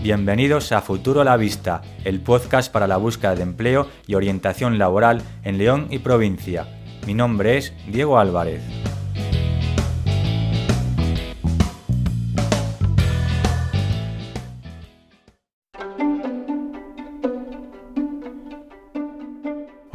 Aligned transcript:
Bienvenidos 0.00 0.70
a 0.70 0.80
Futuro 0.80 1.22
a 1.22 1.24
la 1.24 1.36
Vista, 1.36 1.82
el 2.04 2.20
podcast 2.20 2.70
para 2.70 2.86
la 2.86 2.98
búsqueda 2.98 3.34
de 3.34 3.42
empleo 3.42 3.88
y 4.06 4.14
orientación 4.14 4.78
laboral 4.78 5.22
en 5.42 5.58
León 5.58 5.88
y 5.90 5.98
provincia. 5.98 6.68
Mi 7.04 7.14
nombre 7.14 7.56
es 7.56 7.72
Diego 7.88 8.16
Álvarez. 8.16 8.62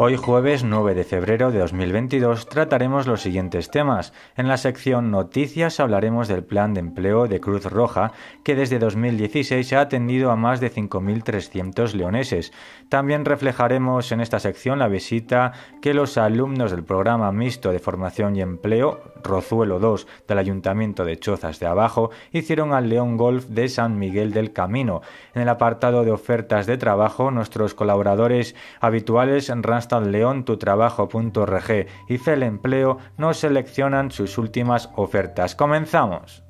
Hoy 0.05 0.17
jueves 0.17 0.65
9 0.65 0.95
de 0.95 1.05
febrero 1.05 1.49
de 1.49 1.59
2022 1.59 2.49
trataremos 2.49 3.07
los 3.07 3.21
siguientes 3.21 3.71
temas. 3.71 4.11
En 4.35 4.49
la 4.49 4.57
sección 4.57 5.11
Noticias 5.11 5.79
hablaremos 5.79 6.27
del 6.27 6.43
plan 6.43 6.73
de 6.73 6.81
empleo 6.81 7.29
de 7.29 7.39
Cruz 7.39 7.63
Roja 7.63 8.11
que 8.43 8.53
desde 8.53 8.79
2016 8.79 9.71
ha 9.71 9.79
atendido 9.79 10.29
a 10.29 10.35
más 10.35 10.59
de 10.59 10.69
5.300 10.73 11.93
leoneses. 11.93 12.51
También 12.89 13.23
reflejaremos 13.23 14.11
en 14.11 14.19
esta 14.19 14.41
sección 14.41 14.77
la 14.77 14.89
visita 14.89 15.53
que 15.81 15.93
los 15.93 16.17
alumnos 16.17 16.71
del 16.71 16.83
programa 16.83 17.31
mixto 17.31 17.71
de 17.71 17.79
formación 17.79 18.35
y 18.35 18.41
empleo 18.41 19.13
Rozuelo 19.23 19.79
2 19.79 20.05
del 20.27 20.37
Ayuntamiento 20.37 21.05
de 21.05 21.17
Chozas 21.17 21.61
de 21.61 21.67
Abajo 21.67 22.09
hicieron 22.33 22.73
al 22.73 22.89
León 22.89 23.15
Golf 23.15 23.45
de 23.45 23.69
San 23.69 23.97
Miguel 23.97 24.33
del 24.33 24.51
Camino. 24.51 24.99
En 25.33 25.43
el 25.43 25.47
apartado 25.47 26.03
de 26.03 26.11
ofertas 26.11 26.65
de 26.67 26.77
trabajo 26.77 27.31
nuestros 27.31 27.73
colaboradores 27.73 28.53
habituales 28.81 29.49
Randstad 29.63 29.92
León, 29.99 30.45
tutrabajo.org 30.45 31.87
y 32.09 32.17
FEL 32.17 32.43
Empleo 32.43 32.97
nos 33.17 33.37
seleccionan 33.37 34.11
sus 34.11 34.37
últimas 34.37 34.89
ofertas. 34.95 35.55
Comenzamos. 35.55 36.43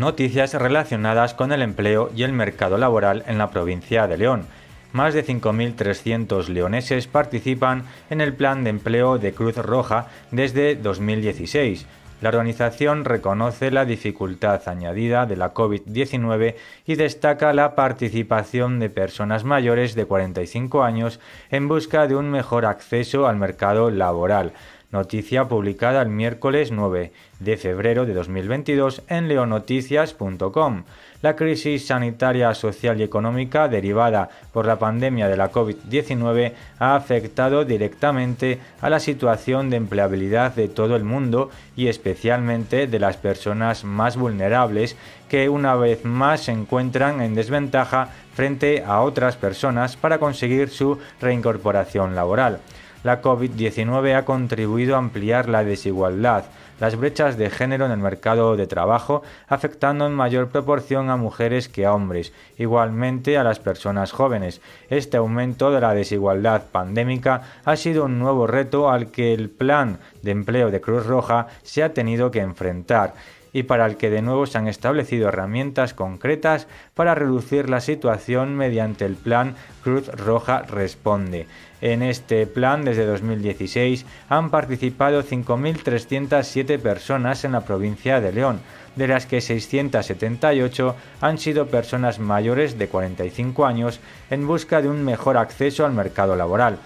Noticias 0.00 0.54
relacionadas 0.54 1.34
con 1.34 1.52
el 1.52 1.60
empleo 1.60 2.10
y 2.16 2.22
el 2.22 2.32
mercado 2.32 2.78
laboral 2.78 3.22
en 3.26 3.36
la 3.36 3.50
provincia 3.50 4.06
de 4.06 4.16
León. 4.16 4.46
Más 4.94 5.12
de 5.12 5.22
5.300 5.22 6.48
leoneses 6.48 7.06
participan 7.06 7.84
en 8.08 8.22
el 8.22 8.32
plan 8.32 8.64
de 8.64 8.70
empleo 8.70 9.18
de 9.18 9.34
Cruz 9.34 9.58
Roja 9.58 10.06
desde 10.30 10.74
2016. 10.74 11.84
La 12.22 12.30
organización 12.30 13.04
reconoce 13.04 13.70
la 13.70 13.84
dificultad 13.84 14.66
añadida 14.70 15.26
de 15.26 15.36
la 15.36 15.52
COVID-19 15.52 16.54
y 16.86 16.94
destaca 16.94 17.52
la 17.52 17.74
participación 17.74 18.78
de 18.78 18.88
personas 18.88 19.44
mayores 19.44 19.94
de 19.94 20.06
45 20.06 20.82
años 20.82 21.20
en 21.50 21.68
busca 21.68 22.06
de 22.06 22.16
un 22.16 22.30
mejor 22.30 22.64
acceso 22.64 23.26
al 23.26 23.36
mercado 23.36 23.90
laboral 23.90 24.54
noticia 24.92 25.46
publicada 25.46 26.02
el 26.02 26.08
miércoles 26.08 26.72
9 26.72 27.12
de 27.38 27.56
febrero 27.56 28.06
de 28.06 28.14
2022 28.14 29.02
en 29.08 29.28
leonoticias.com. 29.28 30.84
La 31.22 31.36
crisis 31.36 31.86
sanitaria, 31.86 32.54
social 32.54 32.98
y 32.98 33.02
económica 33.02 33.68
derivada 33.68 34.30
por 34.52 34.66
la 34.66 34.78
pandemia 34.78 35.28
de 35.28 35.36
la 35.36 35.52
COVID-19 35.52 36.52
ha 36.78 36.96
afectado 36.96 37.64
directamente 37.64 38.58
a 38.80 38.90
la 38.90 39.00
situación 39.00 39.70
de 39.70 39.76
empleabilidad 39.76 40.54
de 40.54 40.68
todo 40.68 40.96
el 40.96 41.04
mundo 41.04 41.50
y 41.76 41.88
especialmente 41.88 42.86
de 42.86 42.98
las 42.98 43.16
personas 43.16 43.84
más 43.84 44.16
vulnerables 44.16 44.96
que 45.28 45.48
una 45.48 45.76
vez 45.76 46.04
más 46.04 46.42
se 46.42 46.52
encuentran 46.52 47.20
en 47.20 47.34
desventaja 47.34 48.08
frente 48.34 48.82
a 48.84 49.02
otras 49.02 49.36
personas 49.36 49.96
para 49.96 50.18
conseguir 50.18 50.70
su 50.70 50.98
reincorporación 51.20 52.16
laboral 52.16 52.60
la 53.02 53.22
COVID-19 53.22 54.16
ha 54.16 54.24
contribuido 54.24 54.94
a 54.94 54.98
ampliar 54.98 55.48
la 55.48 55.64
desigualdad, 55.64 56.44
las 56.80 56.96
brechas 56.96 57.36
de 57.36 57.50
género 57.50 57.86
en 57.86 57.92
el 57.92 57.98
mercado 57.98 58.56
de 58.56 58.66
trabajo, 58.66 59.22
afectando 59.48 60.06
en 60.06 60.14
mayor 60.14 60.48
proporción 60.48 61.10
a 61.10 61.16
mujeres 61.16 61.68
que 61.68 61.86
a 61.86 61.94
hombres, 61.94 62.32
igualmente 62.58 63.36
a 63.36 63.44
las 63.44 63.58
personas 63.58 64.12
jóvenes. 64.12 64.60
Este 64.88 65.16
aumento 65.16 65.70
de 65.70 65.80
la 65.80 65.94
desigualdad 65.94 66.64
pandémica 66.72 67.42
ha 67.64 67.76
sido 67.76 68.04
un 68.04 68.18
nuevo 68.18 68.46
reto 68.46 68.90
al 68.90 69.10
que 69.10 69.34
el 69.34 69.50
plan 69.50 69.98
de 70.22 70.30
empleo 70.30 70.70
de 70.70 70.80
Cruz 70.80 71.06
Roja 71.06 71.48
se 71.62 71.82
ha 71.82 71.92
tenido 71.92 72.30
que 72.30 72.40
enfrentar 72.40 73.14
y 73.52 73.64
para 73.64 73.86
el 73.86 73.96
que 73.96 74.10
de 74.10 74.22
nuevo 74.22 74.46
se 74.46 74.58
han 74.58 74.68
establecido 74.68 75.28
herramientas 75.28 75.94
concretas 75.94 76.66
para 76.94 77.14
reducir 77.14 77.68
la 77.68 77.80
situación 77.80 78.56
mediante 78.56 79.04
el 79.04 79.16
plan 79.16 79.56
Cruz 79.82 80.08
Roja 80.08 80.62
Responde. 80.62 81.46
En 81.80 82.02
este 82.02 82.46
plan, 82.46 82.84
desde 82.84 83.06
2016, 83.06 84.04
han 84.28 84.50
participado 84.50 85.22
5.307 85.22 86.78
personas 86.78 87.44
en 87.44 87.52
la 87.52 87.62
provincia 87.62 88.20
de 88.20 88.32
León, 88.32 88.60
de 88.96 89.08
las 89.08 89.26
que 89.26 89.40
678 89.40 90.96
han 91.20 91.38
sido 91.38 91.68
personas 91.68 92.18
mayores 92.18 92.78
de 92.78 92.88
45 92.88 93.64
años 93.64 94.00
en 94.30 94.46
busca 94.46 94.82
de 94.82 94.88
un 94.88 95.04
mejor 95.04 95.38
acceso 95.38 95.86
al 95.86 95.92
mercado 95.92 96.36
laboral. 96.36 96.78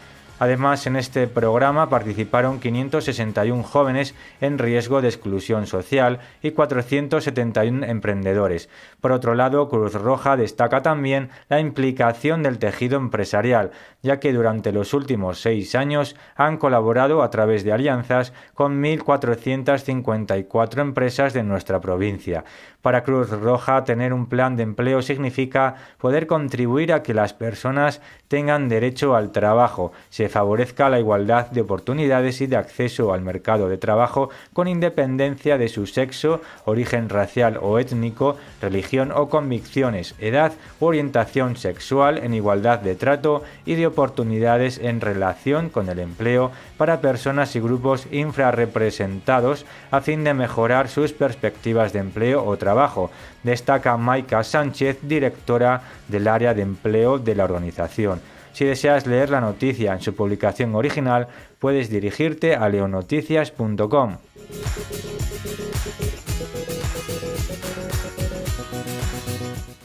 Además, 0.45 0.87
en 0.87 0.97
este 0.97 1.27
programa 1.27 1.89
participaron 1.89 2.61
561 2.61 3.63
jóvenes 3.63 4.15
en 4.43 4.59
riesgo 4.59 5.01
de 5.01 5.09
exclusión 5.09 5.67
social 5.67 6.19
y 6.43 6.51
471 6.51 7.87
emprendedores. 7.87 8.69
Por 9.01 9.13
otro 9.13 9.35
lado, 9.35 9.71
Cruz 9.71 9.95
Roja 9.95 10.37
destaca 10.37 10.83
también 10.83 11.31
la 11.49 11.61
implicación 11.61 12.43
del 12.43 12.59
tejido 12.59 12.99
empresarial, 12.99 13.71
ya 14.03 14.21
que 14.21 14.35
durante 14.35 14.71
los 14.71 14.93
últimos 14.93 15.41
seis 15.41 15.75
años 15.75 16.15
han 16.37 16.59
colaborado 16.59 17.23
a 17.23 17.31
través 17.31 17.65
de 17.65 17.73
alianzas 17.73 18.35
con 18.53 18.83
1.454 18.83 20.79
empresas 20.83 21.33
de 21.33 21.43
nuestra 21.43 21.81
provincia. 21.81 22.45
Para 22.83 23.03
Cruz 23.03 23.31
Roja, 23.31 23.83
tener 23.85 24.13
un 24.13 24.27
plan 24.27 24.57
de 24.57 24.63
empleo 24.63 25.01
significa 25.01 25.77
poder 25.97 26.27
contribuir 26.27 26.93
a 26.93 27.03
que 27.03 27.15
las 27.15 27.33
personas 27.33 28.03
tengan 28.29 28.69
derecho 28.69 29.17
al 29.17 29.33
trabajo, 29.33 29.93
favorezca 30.35 30.89
la 30.89 30.99
igualdad 30.99 31.47
de 31.53 31.61
oportunidades 31.61 32.41
y 32.41 32.49
de 32.49 32.57
acceso 32.57 33.15
al 33.15 33.21
mercado 33.21 33.69
de 33.69 33.79
trabajo 33.79 34.31
con 34.53 34.67
independencia 34.67 35.59
de 35.59 35.69
su 35.69 35.87
sexo, 35.87 36.41
origen 36.65 37.09
racial 37.09 37.57
o 37.63 37.79
étnico, 37.79 38.37
religión 38.61 39.13
o 39.15 39.29
convicciones, 39.29 40.17
edad 40.19 40.53
u 40.81 40.87
orientación 40.87 41.55
sexual 41.55 42.19
en 42.19 42.35
igualdad 42.35 42.81
de 42.81 42.97
trato 42.97 43.45
y 43.65 43.77
de 43.77 43.87
oportunidades 43.87 44.79
en 44.79 45.01
relación 45.01 45.71
con 45.71 45.89
el 45.89 46.01
empleo 46.01 46.51
para 46.79 47.01
personas 47.01 47.55
y 47.55 47.61
grupos 47.61 48.09
infrarrepresentados 48.11 49.67
a 49.93 50.01
fin 50.01 50.25
de 50.25 50.35
mejorar 50.35 50.89
sus 50.89 51.13
perspectivas 51.13 51.93
de 51.93 52.01
empleo 52.01 52.45
o 52.45 52.57
trabajo, 52.57 53.13
destaca 53.45 53.97
Maika 53.97 54.43
Sánchez, 54.43 54.99
directora 55.03 55.83
del 56.09 56.27
área 56.27 56.55
de 56.55 56.63
empleo 56.63 57.21
de 57.21 57.37
la 57.37 57.45
organización. 57.45 58.34
Si 58.55 58.65
deseas 58.65 59.07
leer 59.07 59.31
la 59.31 59.41
noticia 59.41 59.93
en 59.93 60.01
su 60.01 60.15
publicación 60.15 60.77
original, 60.77 61.27
puedes 61.59 61.91
dirigirte 61.91 62.55
a 62.55 62.69
leonoticias.com. 62.69 64.19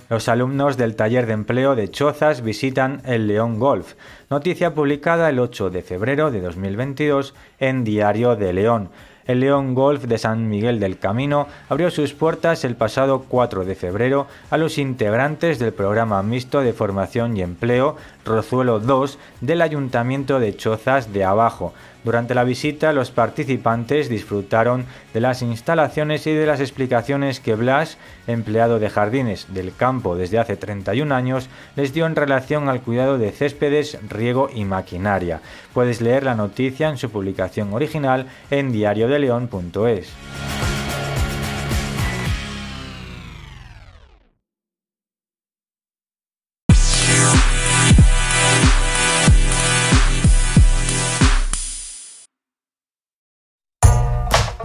Los 0.09 0.28
alumnos 0.28 0.78
del 0.78 0.96
taller 0.96 1.25
de 1.25 1.34
empleo 1.34 1.75
de 1.75 1.90
Chozas 1.90 2.41
visitan 2.41 3.02
el 3.06 3.28
León 3.28 3.59
Golf, 3.59 3.94
noticia 4.30 4.74
publicada 4.74 5.30
el 5.30 5.39
8 5.39 5.72
de 5.72 5.81
febrero 5.81 6.30
de 6.30 6.42
2022 6.42 7.33
en 7.60 7.83
Diario 7.83 8.36
de 8.36 8.54
León. 8.54 8.89
El 9.30 9.42
León 9.42 9.76
Golf 9.76 10.06
de 10.06 10.18
San 10.18 10.50
Miguel 10.50 10.80
del 10.80 10.98
Camino 10.98 11.48
abrió 11.70 11.92
sus 11.92 12.14
puertas 12.14 12.66
el 12.66 12.76
pasado 12.76 13.26
4 13.30 13.64
de 13.64 13.76
febrero 13.76 14.26
a 14.50 14.58
los 14.58 14.80
integrantes 14.80 15.60
del 15.60 15.72
programa 15.72 16.24
mixto 16.24 16.62
de 16.62 16.74
formación 16.74 17.38
y 17.38 17.44
empleo 17.44 17.96
Rozuelo 18.26 18.80
2 18.80 19.20
del 19.42 19.62
Ayuntamiento 19.62 20.40
de 20.40 20.58
Chozas 20.58 21.14
de 21.14 21.26
Abajo, 21.26 21.76
durante 22.04 22.34
la 22.34 22.46
visita, 22.46 22.94
los 22.94 23.12
participantes 23.12 24.07
disfrutaron 24.07 24.86
de 25.13 25.19
las 25.19 25.42
instalaciones 25.42 26.25
y 26.28 26.34
de 26.34 26.46
las 26.46 26.62
explicaciones 26.62 27.40
que 27.40 27.56
Blas, 27.56 27.98
empleado 28.25 28.80
de 28.80 28.90
jardines 28.90 29.48
del 29.50 29.75
campo 29.75 30.16
desde 30.16 30.40
hace 30.40 30.56
31 30.56 31.13
años, 31.13 31.50
les 31.75 31.94
dio 31.94 32.06
en 32.06 32.16
relación 32.16 32.69
al 32.69 32.81
cuidado 32.81 33.18
de 33.18 33.31
céspedes, 33.31 33.98
riego 34.07 34.50
y 34.54 34.63
maquinaria. 34.63 35.42
Puedes 35.74 36.00
leer 36.00 36.24
la 36.24 36.36
noticia 36.36 36.90
en 36.90 36.98
su 36.98 37.10
publicación 37.10 37.74
original 37.74 38.28
en 38.50 38.72
diariodeleon.es. 38.72 40.69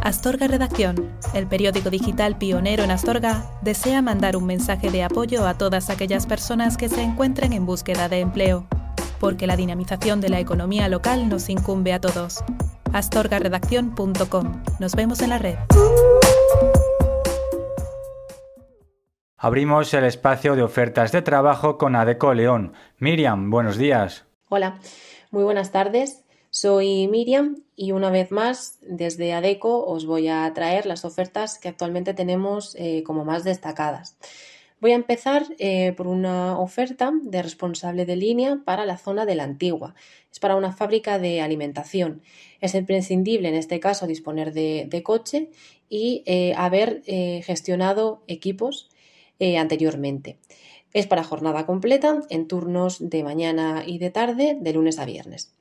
Astorga 0.05 0.47
Redacción, 0.49 1.17
el 1.33 1.47
periódico 1.47 1.89
digital 1.89 2.37
pionero 2.37 2.85
en 2.85 2.91
Astorga, 2.91 3.43
desea 3.63 4.03
mandar 4.03 4.37
un 4.37 4.45
mensaje 4.45 4.91
de 4.91 5.03
apoyo 5.03 5.47
a 5.47 5.55
todas 5.55 5.89
aquellas 5.89 6.27
personas 6.27 6.77
que 6.77 6.91
se 6.91 7.01
encuentren 7.01 7.55
en 7.55 7.65
búsqueda 7.65 8.11
de 8.11 8.21
empleo, 8.21 8.67
porque 9.19 9.47
la 9.47 9.57
dinamización 9.57 10.21
de 10.21 10.29
la 10.29 10.41
economía 10.41 10.91
local 10.91 11.31
nos 11.31 11.49
incumbe 11.49 11.95
a 11.95 12.03
todos. 12.03 12.45
astorgaredacción.com. 12.93 14.63
Nos 14.79 14.95
vemos 14.95 15.23
en 15.23 15.31
la 15.31 15.39
red. 15.39 15.57
Abrimos 19.39 19.95
el 19.95 20.05
espacio 20.05 20.55
de 20.55 20.63
ofertas 20.63 21.13
de 21.13 21.23
trabajo 21.23 21.79
con 21.79 21.97
Adeco 21.97 22.35
León. 22.35 22.75
Miriam, 22.99 23.51
buenos 23.51 23.79
días. 23.79 24.27
Hola, 24.51 24.79
muy 25.31 25.45
buenas 25.45 25.73
tardes. 25.73 26.24
Soy 26.57 27.09
Miriam 27.09 27.65
y 27.75 27.91
una 27.91 28.11
vez 28.11 28.31
más 28.31 28.79
desde 28.81 29.33
ADECO 29.33 29.87
os 29.87 30.07
voy 30.07 30.29
a 30.29 30.53
traer 30.55 30.87
las 30.87 31.05
ofertas 31.05 31.59
que 31.59 31.69
actualmente 31.69 32.15
tenemos 32.15 32.77
eh, 32.79 33.03
como 33.03 33.25
más 33.25 33.43
destacadas. 33.43 34.17
Voy 34.81 34.93
a 34.93 34.95
empezar 34.95 35.49
eh, 35.59 35.95
por 35.97 36.07
una 36.07 36.57
oferta 36.61 37.13
de 37.25 37.43
responsable 37.43 38.07
de 38.07 38.15
línea 38.15 38.61
para 38.65 38.87
la 38.87 38.99
zona 38.99 39.27
de 39.27 39.35
la 39.35 39.43
Antigua. 39.43 39.97
Es 40.31 40.39
para 40.39 40.55
una 40.55 40.71
fábrica 40.71 41.19
de 41.19 41.41
alimentación. 41.41 42.23
Es 42.61 42.77
imprescindible 42.77 43.49
en 43.49 43.57
este 43.57 43.81
caso 43.81 44.07
disponer 44.07 44.53
de, 44.53 45.03
coche 45.03 45.51
y 45.89 46.23
eh, 46.25 46.55
haber 46.57 47.03
gestionado 47.43 48.23
equipos 48.29 48.91
anteriormente. 49.41 50.39
Es 50.93 51.09
para 51.09 51.25
jornada 51.25 51.67
completa 51.67 52.23
en 52.31 52.47
turnos 52.47 53.11
de 53.11 53.25
mañana 53.25 53.83
y 53.85 53.99
de 53.99 54.11
tarde, 54.11 54.57
de 54.61 54.73
lunes 54.73 55.01
a 55.01 55.05
viernes. 55.05 55.53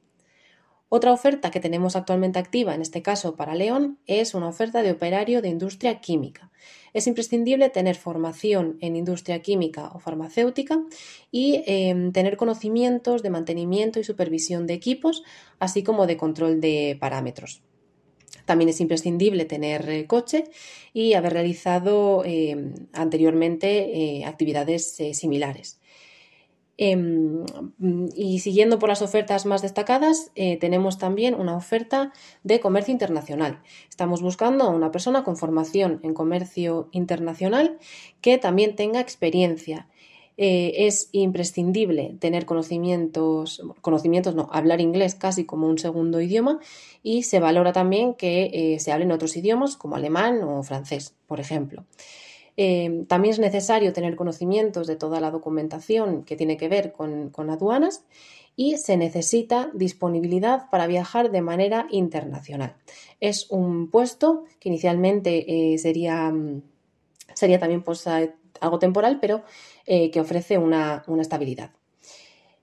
Otra 0.95 1.11
oferta 1.11 1.49
que 1.49 1.59
tenemos 1.59 1.95
actualmente 1.95 2.37
activa, 2.37 2.75
en 2.75 2.83
este 2.83 3.01
caso 3.01 3.35
para 3.35 3.55
León, 3.55 3.97
es 4.05 4.35
una 4.35 4.47
oferta 4.47 4.83
de 4.83 4.91
operario 4.91 5.41
de 5.41 5.49
industria 5.49 5.99
química. 6.01 6.51
Es 6.93 7.07
imprescindible 7.07 7.71
tener 7.71 7.95
formación 7.95 8.77
en 8.79 8.95
industria 8.95 9.41
química 9.41 9.89
o 9.95 9.99
farmacéutica 9.99 10.83
y 11.31 11.63
em, 11.65 12.11
tener 12.11 12.37
conocimientos 12.37 13.23
de 13.23 13.31
mantenimiento 13.31 13.99
y 13.99 14.03
supervisión 14.03 14.67
de 14.67 14.75
equipos, 14.75 15.23
así 15.57 15.81
como 15.81 16.05
de 16.05 16.15
control 16.15 16.61
de 16.61 16.95
parámetros. 16.99 17.63
También 18.45 18.69
es 18.69 18.79
imprescindible 18.79 19.45
tener 19.45 19.89
eh, 19.89 20.05
coche 20.05 20.43
y 20.93 21.13
haber 21.13 21.33
realizado 21.33 22.23
eh, 22.23 22.71
anteriormente 22.93 24.19
eh, 24.19 24.25
actividades 24.25 25.01
similares. 25.13 25.79
Em, 26.75 27.45
y 28.15 28.39
siguiendo 28.39 28.79
por 28.79 28.89
las 28.89 29.01
ofertas 29.01 29.45
más 29.45 29.61
destacadas, 29.61 30.31
tenemos 30.59 30.97
también 30.97 31.35
una 31.35 31.55
oferta 31.55 32.11
de 32.43 32.59
comercio 32.59 32.91
internacional. 32.91 33.61
Estamos 33.89 34.21
buscando 34.21 34.63
a 34.63 34.69
una 34.69 34.91
persona 34.91 35.23
con 35.23 35.37
formación 35.37 35.99
en 36.03 36.13
comercio 36.13 36.89
internacional 36.91 37.77
que 38.21 38.39
también 38.39 38.75
tenga 38.75 38.99
experiencia 38.99 39.87
eh, 40.35 40.87
es 40.87 41.09
imprescindible 41.11 42.15
tener 42.19 42.47
conocimientos, 42.47 43.61
conocimientos, 43.81 44.33
no, 44.33 44.49
hablar 44.51 44.81
inglés 44.81 45.13
casi 45.13 45.45
como 45.45 45.67
un 45.67 45.77
segundo 45.77 46.21
idioma 46.21 46.59
y 47.03 47.23
se 47.23 47.39
valora 47.39 47.71
también 47.71 48.15
que 48.15 48.49
eh, 48.51 48.79
se 48.79 48.91
hablen 48.91 49.11
otros 49.11 49.37
idiomas 49.37 49.77
como 49.77 49.95
alemán 49.95 50.41
o 50.41 50.63
francés, 50.63 51.15
por 51.27 51.39
ejemplo. 51.39 51.85
Eh, 52.55 53.05
también 53.07 53.33
es 53.33 53.39
necesario 53.39 53.93
tener 53.93 54.15
conocimientos 54.15 54.87
de 54.87 54.95
toda 54.95 55.19
la 55.19 55.31
documentación 55.31 56.23
que 56.23 56.35
tiene 56.35 56.57
que 56.57 56.69
ver 56.69 56.91
con, 56.91 57.31
aduanas 57.49 58.05
y 58.55 58.77
se 58.77 58.97
necesita 58.97 59.71
disponibilidad 59.73 60.69
para 60.69 60.87
viajar 60.87 61.31
de 61.31 61.41
manera 61.41 61.87
internacional. 61.89 62.75
Es 63.19 63.49
un 63.49 63.89
puesto 63.89 64.43
que 64.59 64.69
inicialmente 64.69 65.75
sería, 65.79 66.31
sería 67.33 67.59
también 67.59 67.81
pues, 67.81 68.05
algo 68.63 68.79
temporal, 68.79 69.19
pero 69.19 69.43
eh, 69.85 70.11
que 70.11 70.19
ofrece 70.19 70.57
una, 70.57 71.03
estabilidad. 71.19 71.71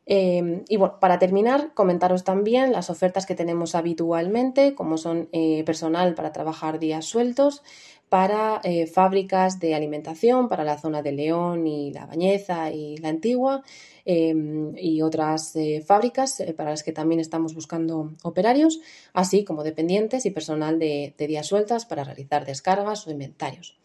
Eh, 0.07 0.65
y 0.69 0.77
bueno, 0.77 0.99
para 0.99 1.19
terminar, 1.19 1.73
comentaros 1.75 2.25
también 2.25 2.73
las 2.73 2.91
ofertas 2.91 3.27
que 3.27 3.35
tenemos 3.35 3.75
habitualmente, 3.75 4.75
como 4.75 4.97
son 4.97 5.29
eh, 5.33 5.63
personal 5.65 6.15
para 6.15 6.33
trabajar 6.33 6.79
días 6.79 7.05
sueltos, 7.05 7.63
para 8.11 8.61
fábricas 8.93 9.59
de 9.59 9.75
alimentación, 9.75 10.49
para 10.51 10.65
la 10.65 10.77
zona 10.77 11.01
de 11.01 11.13
León 11.13 11.67
y 11.67 11.93
La 11.93 12.05
Bañeza 12.05 12.71
y 12.71 12.99
La 12.99 13.09
Antigua, 13.09 13.63
y 14.05 15.03
otras 15.03 15.55
fábricas 15.87 16.43
para 16.57 16.71
las 16.71 16.83
que 16.83 16.93
también 16.93 17.21
estamos 17.21 17.55
buscando 17.55 18.11
operarios, 18.23 18.81
así 19.15 19.45
como 19.45 19.63
dependientes 19.63 20.27
y 20.27 20.31
personal 20.31 20.79
de 20.79 21.15
días 21.17 21.47
sueltas 21.47 21.87
para 21.87 22.05
realizar 22.05 22.45
descargas 22.45 23.07
o 23.07 23.11
inventarios. 23.11 23.79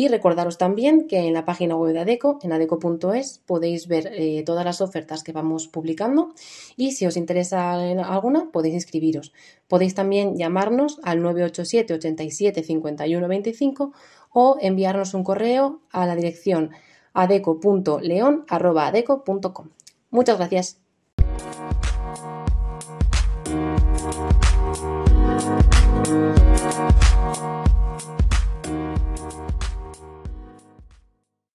Y 0.00 0.08
recordaros 0.08 0.56
también 0.56 1.08
que 1.08 1.18
en 1.18 1.34
la 1.34 1.44
página 1.44 1.76
web 1.76 1.92
de 1.92 2.00
ADECO, 2.00 2.38
en 2.40 2.54
adeco.es, 2.54 3.42
podéis 3.44 3.86
ver 3.86 4.10
eh, 4.14 4.42
todas 4.46 4.64
las 4.64 4.80
ofertas 4.80 5.22
que 5.22 5.32
vamos 5.32 5.68
publicando 5.68 6.32
y 6.74 6.92
si 6.92 7.04
os 7.04 7.18
interesa 7.18 7.74
alguna, 7.74 8.50
podéis 8.50 8.76
inscribiros. 8.76 9.34
Podéis 9.68 9.94
también 9.94 10.38
llamarnos 10.38 11.00
al 11.02 11.20
987 11.20 11.92
87 11.92 12.62
51 12.62 13.28
25 13.28 13.92
o 14.32 14.56
enviarnos 14.62 15.12
un 15.12 15.22
correo 15.22 15.82
a 15.90 16.06
la 16.06 16.16
dirección 16.16 16.70
adeco.leon.adeco.com. 17.12 19.68
Muchas 20.08 20.38
gracias. 20.38 20.79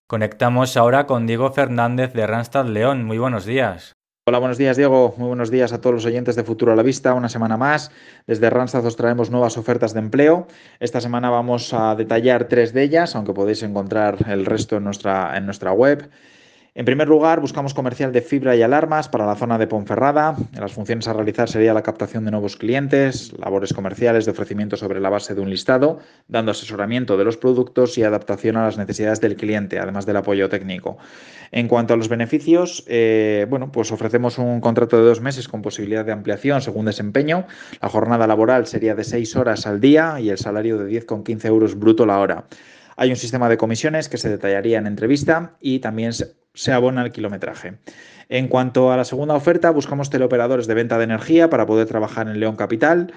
Conectamos 0.07 0.77
ahora 0.77 1.07
con 1.07 1.25
Diego 1.25 1.51
Fernández 1.51 2.13
de 2.13 2.27
Randstad 2.27 2.67
León. 2.67 3.05
Muy 3.05 3.17
buenos 3.17 3.43
días. 3.43 3.93
Hola, 4.27 4.37
buenos 4.37 4.59
días 4.59 4.77
Diego. 4.77 5.15
Muy 5.17 5.29
buenos 5.29 5.49
días 5.49 5.73
a 5.73 5.81
todos 5.81 5.95
los 5.95 6.05
oyentes 6.05 6.35
de 6.35 6.43
Futuro 6.43 6.71
a 6.71 6.75
la 6.75 6.83
Vista. 6.83 7.15
Una 7.15 7.27
semana 7.27 7.57
más. 7.57 7.89
Desde 8.27 8.51
Randstad 8.51 8.85
os 8.85 8.97
traemos 8.97 9.31
nuevas 9.31 9.57
ofertas 9.57 9.95
de 9.95 10.01
empleo. 10.01 10.45
Esta 10.79 11.01
semana 11.01 11.31
vamos 11.31 11.73
a 11.73 11.95
detallar 11.95 12.47
tres 12.47 12.71
de 12.71 12.83
ellas, 12.83 13.15
aunque 13.15 13.33
podéis 13.33 13.63
encontrar 13.63 14.17
el 14.29 14.45
resto 14.45 14.77
en 14.77 14.83
nuestra, 14.83 15.35
en 15.37 15.45
nuestra 15.45 15.71
web. 15.71 16.07
En 16.77 16.83
primer 16.83 17.07
lugar, 17.07 17.39
buscamos 17.39 17.73
comercial 17.73 18.11
de 18.11 18.19
fibra 18.19 18.53
y 18.53 18.61
alarmas 18.61 19.07
para 19.07 19.25
la 19.25 19.35
zona 19.35 19.57
de 19.57 19.65
Ponferrada. 19.65 20.35
Las 20.59 20.73
funciones 20.73 21.07
a 21.07 21.13
realizar 21.13 21.47
sería 21.47 21.73
la 21.73 21.83
captación 21.83 22.25
de 22.25 22.31
nuevos 22.31 22.57
clientes, 22.57 23.31
labores 23.39 23.71
comerciales 23.71 24.25
de 24.25 24.31
ofrecimiento 24.31 24.75
sobre 24.75 24.99
la 24.99 25.09
base 25.09 25.33
de 25.33 25.39
un 25.39 25.49
listado, 25.49 25.99
dando 26.27 26.51
asesoramiento 26.51 27.15
de 27.15 27.23
los 27.23 27.37
productos 27.37 27.97
y 27.97 28.03
adaptación 28.03 28.57
a 28.57 28.65
las 28.65 28.77
necesidades 28.77 29.21
del 29.21 29.37
cliente, 29.37 29.79
además 29.79 30.05
del 30.05 30.17
apoyo 30.17 30.49
técnico. 30.49 30.97
En 31.53 31.69
cuanto 31.69 31.93
a 31.93 31.97
los 31.97 32.09
beneficios, 32.09 32.83
eh, 32.87 33.47
bueno, 33.49 33.71
pues 33.71 33.93
ofrecemos 33.93 34.37
un 34.37 34.59
contrato 34.59 34.97
de 34.97 35.05
dos 35.05 35.21
meses 35.21 35.47
con 35.47 35.61
posibilidad 35.61 36.03
de 36.03 36.11
ampliación 36.11 36.61
según 36.61 36.87
desempeño. 36.87 37.47
La 37.81 37.87
jornada 37.87 38.27
laboral 38.27 38.67
sería 38.67 38.95
de 38.95 39.05
seis 39.05 39.37
horas 39.37 39.65
al 39.65 39.79
día 39.79 40.19
y 40.19 40.29
el 40.29 40.37
salario 40.37 40.77
de 40.77 40.91
10,15 40.91 41.45
euros 41.45 41.79
bruto 41.79 42.05
la 42.05 42.19
hora. 42.19 42.47
Hay 42.97 43.11
un 43.11 43.15
sistema 43.15 43.47
de 43.47 43.55
comisiones 43.55 44.09
que 44.09 44.17
se 44.17 44.27
detallaría 44.27 44.77
en 44.77 44.87
entrevista 44.87 45.55
y 45.61 45.79
también 45.79 46.11
abona 46.71 47.03
el 47.03 47.11
kilometraje. 47.11 47.75
En 48.29 48.47
cuanto 48.47 48.91
a 48.91 48.97
la 48.97 49.05
segunda 49.05 49.35
oferta, 49.35 49.69
buscamos 49.69 50.09
teleoperadores 50.09 50.67
de 50.67 50.73
venta 50.73 50.97
de 50.97 51.03
energía 51.03 51.49
para 51.49 51.65
poder 51.65 51.87
trabajar 51.87 52.27
en 52.27 52.39
León 52.39 52.55
Capital 52.55 53.13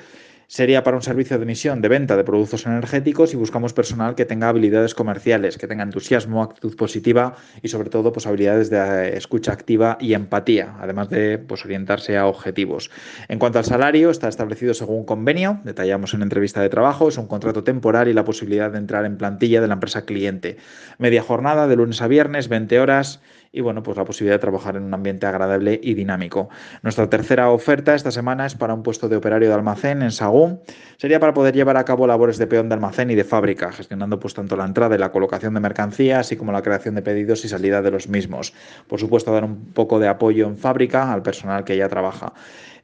sería 0.49 0.83
para 0.83 0.97
un 0.97 1.03
servicio 1.03 1.37
de 1.37 1.45
emisión 1.45 1.83
de 1.83 1.89
venta 1.89 2.17
de 2.17 2.25
productos 2.25 2.65
energéticos 2.65 3.35
y 3.35 3.37
buscamos 3.37 3.75
personal 3.75 4.15
que 4.15 4.25
tenga 4.25 4.49
habilidades 4.49 4.95
comerciales, 4.95 5.59
que 5.59 5.69
tenga 5.69 5.83
entusiasmo, 5.83 6.43
actitud 6.43 6.75
positiva 6.75 7.37
y 7.63 7.69
sobre 7.69 7.91
todo 7.91 8.13
pues, 8.13 8.27
habilidades 8.27 8.71
de 8.71 8.79
eh, 8.79 9.17
escucha 9.17 9.53
activa 9.53 9.99
y 10.01 10.15
empatía, 10.15 10.75
además 10.81 11.11
de 11.11 11.37
pues, 11.37 11.67
orientarse 11.67 12.17
a 12.17 12.27
objetivos. 12.27 12.91
En 13.29 13.39
cuanto 13.39 13.59
al 13.59 13.67
salario, 13.67 14.09
está 14.09 14.29
establecido 14.29 14.73
según 14.73 15.05
convenio, 15.05 15.61
detallamos 15.65 16.15
en 16.15 16.23
entrevista 16.23 16.63
de 16.63 16.71
trabajo, 16.71 17.09
es 17.09 17.19
un 17.19 17.27
contrato 17.27 17.63
temporal 17.63 18.09
y 18.09 18.15
la 18.15 18.25
posibilidad 18.25 18.71
de 18.71 18.79
entrar 18.79 19.05
en 19.05 19.19
plantilla 19.19 19.61
de 19.61 19.69
la 19.69 19.75
empresa 19.75 20.07
cliente. 20.07 20.57
Media 20.97 21.23
jornada 21.23 21.69
de 21.69 21.77
lunes 21.77 22.01
a 22.01 22.09
viernes, 22.09 22.49
20 22.49 22.81
horas 22.81 23.21
y 23.53 23.61
bueno, 23.61 23.83
pues 23.83 23.97
la 23.97 24.05
posibilidad 24.05 24.37
de 24.37 24.41
trabajar 24.41 24.77
en 24.77 24.85
un 24.85 24.95
ambiente 24.95 25.27
agradable 25.27 25.81
y 25.83 25.95
dinámico. 25.95 26.49
Nuestra 26.83 27.09
tercera 27.09 27.51
oferta 27.51 27.95
esta 27.95 28.11
semana 28.11 28.47
es 28.47 28.55
para 28.55 28.75
un 28.75 28.83
puesto 28.83 29.09
de 29.09 29.17
operario 29.17 29.49
de 29.49 29.55
almacén 29.55 30.03
en 30.03 30.11
Sagún. 30.11 30.61
Sería 30.97 31.21
para 31.21 31.35
poder 31.35 31.55
llevar 31.55 31.77
a 31.77 31.85
cabo 31.85 32.07
labores 32.07 32.39
de 32.39 32.47
peón 32.47 32.69
de 32.69 32.75
almacén 32.75 33.11
y 33.11 33.15
de 33.15 33.25
fábrica, 33.25 33.73
gestionando 33.73 34.19
pues 34.19 34.35
tanto 34.35 34.57
la 34.57 34.65
entrada 34.65 34.95
y 34.95 34.99
la 34.99 35.13
colocación 35.13 35.55
de 35.55 35.61
mercancías, 35.61 36.21
así 36.21 36.37
como 36.37 36.53
la 36.53 36.63
creación 36.63 36.95
de 36.95 37.03
pedidos 37.03 37.45
y 37.45 37.49
salida 37.49 37.83
de 37.83 37.91
los 37.91 38.09
mismos. 38.09 38.53
Por 38.87 39.01
supuesto, 39.01 39.33
dar 39.33 39.45
un 39.45 39.73
poco 39.73 39.99
de 39.99 40.09
apoyo 40.09 40.47
en 40.47 40.59
fábrica 40.59 41.13
al 41.13 41.23
personal 41.23 41.65
que 41.65 41.77
ya 41.77 41.89
trabaja. 41.89 42.33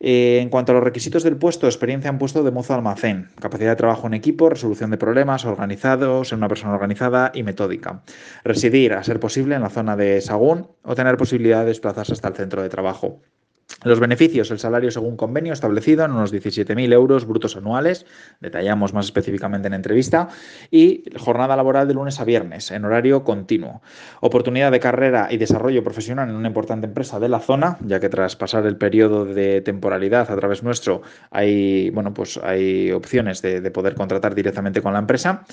Eh, 0.00 0.38
en 0.40 0.48
cuanto 0.48 0.72
a 0.72 0.74
los 0.74 0.84
requisitos 0.84 1.22
del 1.22 1.36
puesto, 1.36 1.66
experiencia 1.66 2.08
en 2.08 2.18
puesto 2.18 2.42
de 2.42 2.50
mozo 2.50 2.74
almacén, 2.74 3.28
capacidad 3.40 3.70
de 3.70 3.76
trabajo 3.76 4.06
en 4.06 4.14
equipo, 4.14 4.48
resolución 4.48 4.90
de 4.90 4.98
problemas, 4.98 5.44
organizados, 5.44 6.28
ser 6.28 6.38
una 6.38 6.48
persona 6.48 6.74
organizada 6.74 7.30
y 7.34 7.42
metódica. 7.42 8.02
Residir, 8.44 8.94
a 8.94 9.04
ser 9.04 9.20
posible, 9.20 9.54
en 9.54 9.62
la 9.62 9.70
zona 9.70 9.96
de 9.96 10.20
Sagún 10.20 10.68
o 10.82 10.94
tener 10.94 11.16
posibilidad 11.16 11.60
de 11.60 11.66
desplazarse 11.66 12.12
hasta 12.12 12.28
el 12.28 12.34
centro 12.34 12.62
de 12.62 12.68
trabajo. 12.68 13.20
Los 13.84 14.00
beneficios, 14.00 14.50
el 14.50 14.58
salario 14.58 14.90
según 14.90 15.16
convenio 15.16 15.52
establecido 15.52 16.04
en 16.04 16.12
unos 16.12 16.32
17.000 16.32 16.92
euros 16.92 17.26
brutos 17.26 17.56
anuales, 17.56 18.06
detallamos 18.40 18.94
más 18.94 19.06
específicamente 19.06 19.66
en 19.68 19.74
entrevista, 19.74 20.28
y 20.70 21.04
jornada 21.18 21.56
laboral 21.56 21.86
de 21.88 21.94
lunes 21.94 22.20
a 22.20 22.24
viernes 22.24 22.70
en 22.70 22.84
horario 22.84 23.24
continuo. 23.24 23.82
Oportunidad 24.20 24.72
de 24.72 24.80
carrera 24.80 25.28
y 25.30 25.36
desarrollo 25.36 25.84
profesional 25.84 26.30
en 26.30 26.36
una 26.36 26.48
importante 26.48 26.86
empresa 26.86 27.20
de 27.20 27.28
la 27.28 27.40
zona, 27.40 27.78
ya 27.84 28.00
que 28.00 28.08
tras 28.08 28.36
pasar 28.36 28.66
el 28.66 28.76
periodo 28.76 29.26
de 29.26 29.60
temporalidad 29.60 30.30
a 30.30 30.36
través 30.36 30.62
nuestro 30.62 31.02
hay, 31.30 31.90
bueno, 31.90 32.14
pues 32.14 32.38
hay 32.42 32.90
opciones 32.92 33.42
de, 33.42 33.60
de 33.60 33.70
poder 33.70 33.94
contratar 33.94 34.34
directamente 34.34 34.80
con 34.80 34.92
la 34.92 34.98
empresa. 34.98 35.44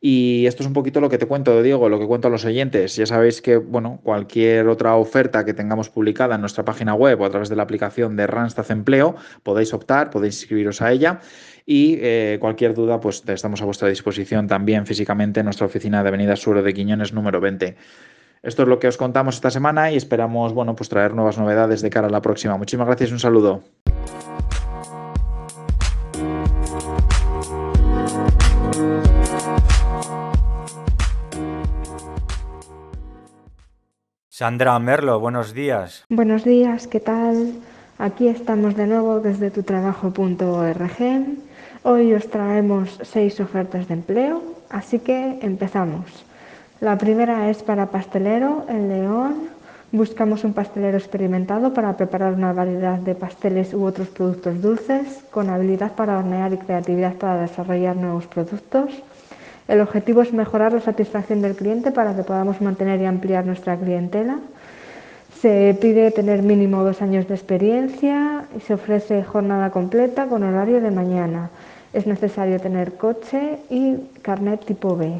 Y 0.00 0.46
esto 0.46 0.62
es 0.62 0.66
un 0.68 0.74
poquito 0.74 1.00
lo 1.00 1.08
que 1.08 1.18
te 1.18 1.26
cuento, 1.26 1.60
Diego, 1.60 1.88
lo 1.88 1.98
que 1.98 2.06
cuento 2.06 2.28
a 2.28 2.30
los 2.30 2.44
oyentes. 2.44 2.94
Ya 2.94 3.06
sabéis 3.06 3.42
que, 3.42 3.56
bueno, 3.56 4.00
cualquier 4.04 4.68
otra 4.68 4.94
oferta 4.94 5.44
que 5.44 5.54
tengamos 5.54 5.90
publicada 5.90 6.36
en 6.36 6.40
nuestra 6.40 6.64
página 6.64 6.94
web 6.94 7.20
o 7.20 7.24
a 7.24 7.30
través 7.30 7.48
de 7.48 7.56
la 7.56 7.64
aplicación 7.64 8.14
de 8.14 8.28
Randstad 8.28 8.70
Empleo, 8.70 9.16
podéis 9.42 9.74
optar, 9.74 10.10
podéis 10.10 10.40
inscribiros 10.40 10.80
a 10.82 10.92
ella. 10.92 11.20
Y 11.66 11.98
eh, 12.00 12.38
cualquier 12.40 12.74
duda, 12.74 13.00
pues 13.00 13.24
estamos 13.26 13.60
a 13.60 13.64
vuestra 13.64 13.88
disposición 13.88 14.46
también 14.46 14.86
físicamente 14.86 15.40
en 15.40 15.44
nuestra 15.44 15.66
oficina 15.66 16.02
de 16.02 16.08
Avenida 16.08 16.36
Sur 16.36 16.62
de 16.62 16.72
Quiñones 16.72 17.12
número 17.12 17.40
20. 17.40 17.76
Esto 18.42 18.62
es 18.62 18.68
lo 18.68 18.78
que 18.78 18.86
os 18.86 18.96
contamos 18.96 19.34
esta 19.34 19.50
semana 19.50 19.90
y 19.90 19.96
esperamos, 19.96 20.54
bueno, 20.54 20.76
pues 20.76 20.88
traer 20.88 21.12
nuevas 21.12 21.38
novedades 21.38 21.82
de 21.82 21.90
cara 21.90 22.06
a 22.06 22.10
la 22.10 22.22
próxima. 22.22 22.56
Muchísimas 22.56 22.86
gracias 22.86 23.10
y 23.10 23.12
un 23.14 23.18
saludo. 23.18 23.64
Sandra 34.38 34.78
Merlo, 34.78 35.18
buenos 35.18 35.52
días. 35.52 36.04
Buenos 36.08 36.44
días, 36.44 36.86
¿qué 36.86 37.00
tal? 37.00 37.54
Aquí 37.98 38.28
estamos 38.28 38.76
de 38.76 38.86
nuevo 38.86 39.18
desde 39.18 39.50
tutrabajo.org. 39.50 40.98
Hoy 41.82 42.14
os 42.14 42.30
traemos 42.30 43.00
seis 43.02 43.40
ofertas 43.40 43.88
de 43.88 43.94
empleo, 43.94 44.40
así 44.70 45.00
que 45.00 45.40
empezamos. 45.42 46.24
La 46.78 46.96
primera 46.96 47.50
es 47.50 47.64
para 47.64 47.90
pastelero 47.90 48.64
en 48.68 48.88
León. 48.88 49.48
Buscamos 49.90 50.44
un 50.44 50.52
pastelero 50.52 50.98
experimentado 50.98 51.74
para 51.74 51.96
preparar 51.96 52.34
una 52.34 52.52
variedad 52.52 53.00
de 53.00 53.16
pasteles 53.16 53.74
u 53.74 53.82
otros 53.82 54.06
productos 54.06 54.62
dulces, 54.62 55.24
con 55.32 55.50
habilidad 55.50 55.96
para 55.96 56.16
hornear 56.16 56.52
y 56.52 56.58
creatividad 56.58 57.14
para 57.14 57.40
desarrollar 57.40 57.96
nuevos 57.96 58.28
productos. 58.28 59.02
El 59.68 59.82
objetivo 59.82 60.22
es 60.22 60.32
mejorar 60.32 60.72
la 60.72 60.80
satisfacción 60.80 61.42
del 61.42 61.54
cliente 61.54 61.92
para 61.92 62.16
que 62.16 62.22
podamos 62.22 62.60
mantener 62.62 63.00
y 63.02 63.04
ampliar 63.04 63.44
nuestra 63.44 63.76
clientela. 63.76 64.38
Se 65.42 65.76
pide 65.78 66.10
tener 66.10 66.42
mínimo 66.42 66.82
dos 66.82 67.02
años 67.02 67.28
de 67.28 67.34
experiencia 67.34 68.44
y 68.56 68.60
se 68.60 68.74
ofrece 68.74 69.22
jornada 69.22 69.70
completa 69.70 70.26
con 70.26 70.42
horario 70.42 70.80
de 70.80 70.90
mañana. 70.90 71.50
Es 71.92 72.06
necesario 72.06 72.58
tener 72.58 72.94
coche 72.94 73.58
y 73.68 73.96
carnet 74.22 74.64
tipo 74.64 74.96
B. 74.96 75.12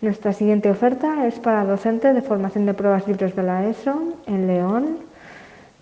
Nuestra 0.00 0.32
siguiente 0.32 0.70
oferta 0.70 1.26
es 1.26 1.34
para 1.40 1.64
docentes 1.64 2.14
de 2.14 2.22
formación 2.22 2.64
de 2.64 2.74
pruebas 2.74 3.08
libres 3.08 3.34
de 3.34 3.42
la 3.42 3.66
ESO 3.66 4.14
en 4.26 4.46
León. 4.46 4.98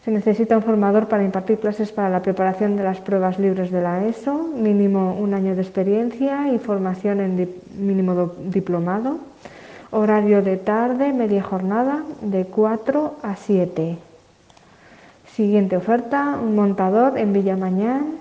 Se 0.04 0.11
necesita 0.11 0.58
un 0.58 0.62
formador 0.62 1.08
para 1.08 1.25
impartir 1.25 1.58
clases 1.58 1.90
para 1.90 2.11
la 2.11 2.20
preparación 2.20 2.76
de 2.76 2.84
las 2.84 3.00
pruebas 3.00 3.38
libres 3.38 3.70
de 3.70 3.80
la 3.80 4.04
ESO, 4.04 4.34
mínimo 4.54 5.16
un 5.18 5.32
año 5.32 5.56
de 5.56 5.62
experiencia 5.62 6.52
y 6.52 6.58
formación 6.58 7.20
en 7.20 7.49
mínimo 7.78 8.32
diplomado. 8.44 9.16
Horario 9.92 10.42
de 10.42 10.58
tarde, 10.58 11.14
media 11.14 11.42
jornada, 11.42 12.04
de 12.20 12.44
4 12.44 13.14
a 13.23 13.34
7. 13.34 13.96
Siguiente 15.34 15.78
oferta, 15.78 16.38
un 16.38 16.54
montador 16.54 17.16
en 17.16 17.32
Villamañán. 17.32 18.16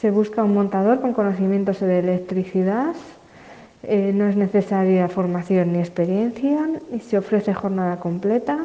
Se 0.00 0.10
busca 0.10 0.42
un 0.42 0.54
montador 0.54 1.02
con 1.02 1.12
conocimientos 1.12 1.80
de 1.80 1.98
electricidad. 1.98 2.94
Eh, 3.82 4.12
no 4.14 4.26
es 4.26 4.36
necesaria 4.36 5.06
formación 5.08 5.74
ni 5.74 5.80
experiencia 5.80 6.66
y 6.94 7.00
se 7.00 7.18
ofrece 7.18 7.52
jornada 7.52 8.00
completa 8.00 8.58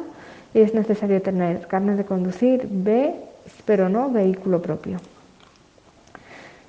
es 0.60 0.74
necesario 0.74 1.20
tener 1.22 1.66
carnet 1.66 1.96
de 1.96 2.04
conducir 2.04 2.66
B, 2.70 3.14
pero 3.64 3.88
no 3.88 4.10
vehículo 4.10 4.60
propio. 4.60 4.98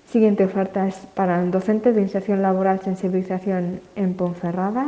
Siguiente 0.09 0.45
oferta 0.45 0.87
es 0.87 0.95
para 1.15 1.41
el 1.41 1.49
docente 1.49 1.91
de 1.91 2.01
inserción 2.01 2.41
laboral 2.41 2.79
sensibilización 2.81 3.81
en 3.95 4.13
Ponferrada. 4.13 4.87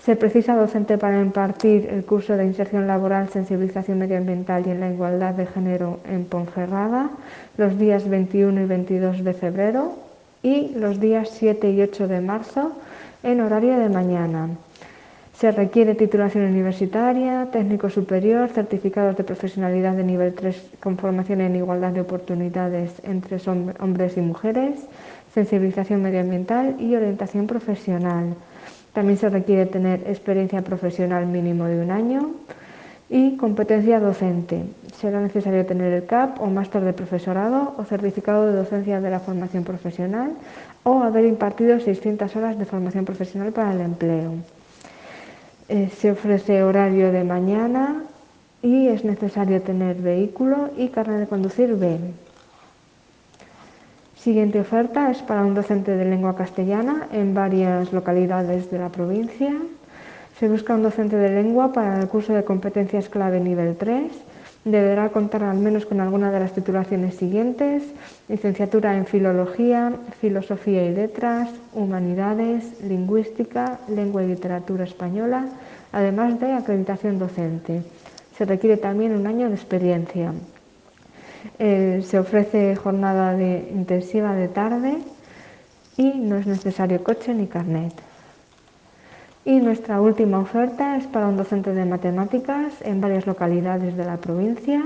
Se 0.00 0.14
precisa 0.14 0.54
docente 0.54 0.96
para 0.96 1.20
impartir 1.20 1.88
el 1.90 2.04
curso 2.04 2.36
de 2.36 2.44
inserción 2.44 2.86
laboral, 2.86 3.28
sensibilización 3.30 3.98
medioambiental 3.98 4.64
y 4.66 4.70
en 4.70 4.78
la 4.78 4.90
igualdad 4.90 5.34
de 5.34 5.46
género 5.46 5.98
en 6.08 6.24
Ponferrada 6.24 7.10
los 7.56 7.78
días 7.78 8.08
21 8.08 8.60
y 8.60 8.64
22 8.64 9.24
de 9.24 9.34
febrero 9.34 9.96
y 10.42 10.68
los 10.76 11.00
días 11.00 11.30
7 11.32 11.72
y 11.72 11.82
8 11.82 12.06
de 12.06 12.20
marzo 12.20 12.72
en 13.24 13.40
horario 13.40 13.76
de 13.76 13.88
mañana. 13.88 14.50
Se 15.38 15.52
requiere 15.52 15.94
titulación 15.94 16.46
universitaria, 16.46 17.46
técnico 17.52 17.88
superior, 17.90 18.48
certificados 18.48 19.16
de 19.16 19.22
profesionalidad 19.22 19.94
de 19.94 20.02
nivel 20.02 20.34
3 20.34 20.70
con 20.80 20.98
formación 20.98 21.40
en 21.42 21.54
igualdad 21.54 21.92
de 21.92 22.00
oportunidades 22.00 22.90
entre 23.04 23.38
hombres 23.78 24.16
y 24.16 24.20
mujeres, 24.20 24.80
sensibilización 25.32 26.02
medioambiental 26.02 26.74
y 26.80 26.96
orientación 26.96 27.46
profesional. 27.46 28.34
También 28.92 29.16
se 29.16 29.28
requiere 29.28 29.66
tener 29.66 30.00
experiencia 30.08 30.62
profesional 30.62 31.26
mínimo 31.26 31.66
de 31.66 31.82
un 31.84 31.92
año 31.92 32.30
y 33.08 33.36
competencia 33.36 34.00
docente. 34.00 34.64
Será 34.96 35.20
necesario 35.20 35.64
tener 35.64 35.92
el 35.92 36.06
CAP 36.06 36.40
o 36.40 36.46
máster 36.46 36.82
de 36.82 36.94
profesorado 36.94 37.76
o 37.78 37.84
certificado 37.84 38.44
de 38.44 38.54
docencia 38.54 39.00
de 39.00 39.08
la 39.08 39.20
formación 39.20 39.62
profesional 39.62 40.32
o 40.82 41.04
haber 41.04 41.26
impartido 41.26 41.78
600 41.78 42.34
horas 42.34 42.58
de 42.58 42.64
formación 42.64 43.04
profesional 43.04 43.52
para 43.52 43.72
el 43.72 43.82
empleo. 43.82 44.57
Eh, 45.68 45.90
se 46.00 46.10
ofrece 46.10 46.62
horario 46.62 47.12
de 47.12 47.24
mañana 47.24 48.02
y 48.62 48.88
es 48.88 49.04
necesario 49.04 49.60
tener 49.60 49.96
vehículo 49.96 50.70
y 50.78 50.88
carnet 50.88 51.20
de 51.20 51.26
conducir 51.26 51.74
B. 51.76 51.98
Siguiente 54.16 54.60
oferta 54.60 55.10
es 55.10 55.18
para 55.18 55.42
un 55.42 55.54
docente 55.54 55.94
de 55.94 56.06
lengua 56.06 56.36
castellana 56.36 57.08
en 57.12 57.34
varias 57.34 57.92
localidades 57.92 58.70
de 58.70 58.78
la 58.78 58.88
provincia. 58.88 59.54
Se 60.40 60.48
busca 60.48 60.74
un 60.74 60.82
docente 60.82 61.16
de 61.16 61.30
lengua 61.30 61.72
para 61.72 62.00
el 62.00 62.08
curso 62.08 62.32
de 62.32 62.44
competencias 62.44 63.10
clave 63.10 63.38
nivel 63.38 63.76
3 63.76 64.10
deberá 64.70 65.10
contar 65.10 65.44
al 65.44 65.58
menos 65.58 65.86
con 65.86 66.00
alguna 66.00 66.30
de 66.30 66.40
las 66.40 66.52
titulaciones 66.52 67.16
siguientes, 67.16 67.82
licenciatura 68.28 68.96
en 68.96 69.06
Filología, 69.06 69.92
Filosofía 70.20 70.84
y 70.84 70.94
Letras, 70.94 71.50
Humanidades, 71.72 72.80
Lingüística, 72.82 73.78
Lengua 73.88 74.24
y 74.24 74.28
Literatura 74.28 74.84
Española, 74.84 75.46
además 75.92 76.38
de 76.40 76.52
acreditación 76.52 77.18
docente. 77.18 77.82
Se 78.36 78.44
requiere 78.44 78.76
también 78.76 79.16
un 79.16 79.26
año 79.26 79.48
de 79.48 79.54
experiencia. 79.54 80.32
Eh, 81.58 82.02
se 82.04 82.18
ofrece 82.18 82.76
jornada 82.76 83.40
intensiva 83.40 84.34
de 84.34 84.48
tarde 84.48 84.98
y 85.96 86.12
no 86.18 86.36
es 86.36 86.46
necesario 86.46 87.02
coche 87.02 87.34
ni 87.34 87.46
carnet. 87.46 87.92
Y 89.48 89.60
nuestra 89.60 89.98
última 90.02 90.40
oferta 90.40 90.98
es 90.98 91.06
para 91.06 91.26
un 91.26 91.38
docente 91.38 91.72
de 91.72 91.86
matemáticas 91.86 92.70
en 92.82 93.00
varias 93.00 93.26
localidades 93.26 93.96
de 93.96 94.04
la 94.04 94.18
provincia. 94.18 94.82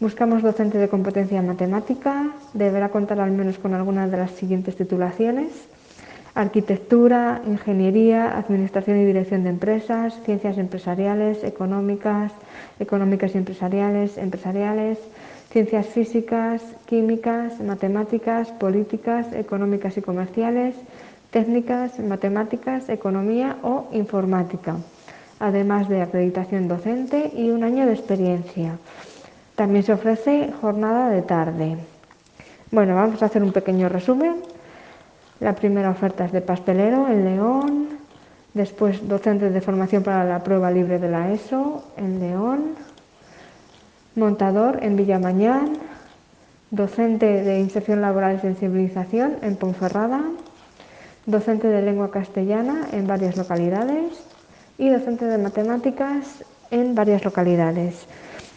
Buscamos 0.00 0.40
docente 0.40 0.78
de 0.78 0.88
competencia 0.88 1.42
matemática, 1.42 2.30
deberá 2.54 2.88
contar 2.88 3.20
al 3.20 3.32
menos 3.32 3.58
con 3.58 3.74
alguna 3.74 4.08
de 4.08 4.16
las 4.16 4.30
siguientes 4.30 4.76
titulaciones. 4.76 5.68
Arquitectura, 6.34 7.42
Ingeniería, 7.46 8.34
Administración 8.38 8.96
y 8.96 9.04
Dirección 9.04 9.44
de 9.44 9.50
Empresas, 9.50 10.18
Ciencias 10.24 10.56
Empresariales, 10.56 11.44
Económicas, 11.44 12.32
Económicas 12.80 13.34
y 13.34 13.38
Empresariales, 13.38 14.16
Empresariales, 14.16 15.00
Ciencias 15.50 15.84
Físicas, 15.88 16.62
Químicas, 16.86 17.60
Matemáticas, 17.60 18.52
Políticas, 18.52 19.30
Económicas 19.34 19.98
y 19.98 20.00
Comerciales, 20.00 20.76
técnicas, 21.32 21.98
matemáticas, 21.98 22.88
economía 22.88 23.56
o 23.62 23.88
informática, 23.92 24.76
además 25.40 25.88
de 25.88 26.02
acreditación 26.02 26.68
docente 26.68 27.32
y 27.34 27.48
un 27.50 27.64
año 27.64 27.86
de 27.86 27.94
experiencia. 27.94 28.76
También 29.56 29.82
se 29.82 29.94
ofrece 29.94 30.52
jornada 30.60 31.08
de 31.08 31.22
tarde. 31.22 31.76
Bueno, 32.70 32.94
vamos 32.94 33.22
a 33.22 33.26
hacer 33.26 33.42
un 33.42 33.52
pequeño 33.52 33.88
resumen. 33.88 34.36
La 35.40 35.54
primera 35.54 35.90
oferta 35.90 36.26
es 36.26 36.32
de 36.32 36.42
pastelero 36.42 37.08
en 37.08 37.24
León, 37.24 37.88
después 38.52 39.08
docente 39.08 39.48
de 39.48 39.60
formación 39.62 40.02
para 40.02 40.24
la 40.24 40.44
prueba 40.44 40.70
libre 40.70 40.98
de 40.98 41.08
la 41.08 41.32
ESO 41.32 41.82
en 41.96 42.20
León, 42.20 42.74
montador 44.14 44.80
en 44.82 44.96
Villamañán, 44.96 45.78
docente 46.70 47.42
de 47.42 47.58
inserción 47.58 48.02
laboral 48.02 48.36
y 48.36 48.40
sensibilización 48.40 49.36
en 49.40 49.56
Ponferrada, 49.56 50.22
docente 51.26 51.68
de 51.68 51.82
lengua 51.82 52.10
castellana 52.10 52.88
en 52.92 53.06
varias 53.06 53.36
localidades 53.36 54.24
y 54.78 54.88
docente 54.88 55.26
de 55.26 55.38
matemáticas 55.38 56.44
en 56.70 56.94
varias 56.94 57.24
localidades. 57.24 58.06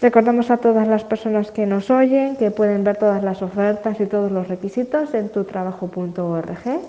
Recordamos 0.01 0.51
a 0.51 0.57
todas 0.57 0.87
las 0.87 1.03
personas 1.03 1.51
que 1.51 1.65
nos 1.65 1.89
oyen 1.89 2.35
que 2.35 2.51
pueden 2.51 2.83
ver 2.83 2.97
todas 2.97 3.23
las 3.23 3.41
ofertas 3.41 3.99
y 3.99 4.05
todos 4.05 4.31
los 4.31 4.47
requisitos 4.47 5.13
en 5.13 5.29
tutrabajo.org 5.29 6.81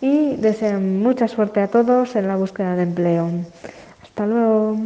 y 0.00 0.36
desean 0.36 1.00
mucha 1.00 1.28
suerte 1.28 1.60
a 1.60 1.68
todos 1.68 2.16
en 2.16 2.26
la 2.28 2.36
búsqueda 2.36 2.74
de 2.74 2.82
empleo. 2.82 3.30
Hasta 4.02 4.26
luego. 4.26 4.76